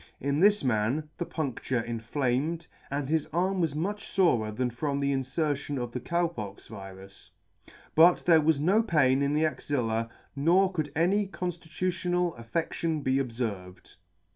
[0.19, 2.67] In this man the pundure inflamed, ["65] inflamed,
[3.03, 7.29] and his arm was much forer than from the infertion of the Cow pox virus;
[7.93, 13.97] but there was no pain in the axilla, nor could any conflitutional affedtion be obferved.